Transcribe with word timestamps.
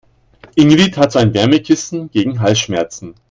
Ingrid 0.55 0.97
hat 0.97 1.11
so 1.11 1.19
ein 1.19 1.35
Wärmekissen 1.35 2.09
gegen 2.09 2.39
Halsschmerzen. 2.41 3.13